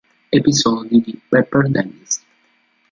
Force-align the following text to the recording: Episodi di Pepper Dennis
Episodi 0.37 0.95
di 1.05 1.13
Pepper 1.29 1.63
Dennis 1.73 2.13